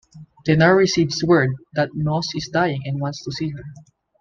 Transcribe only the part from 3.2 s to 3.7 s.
to see her.